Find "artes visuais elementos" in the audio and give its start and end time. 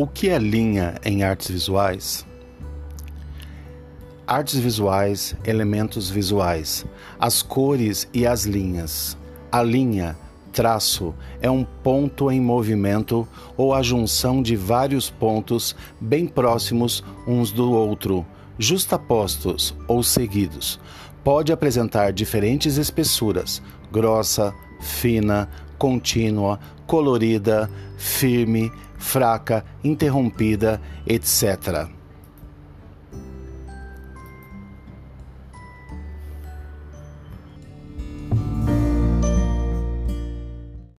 4.24-6.08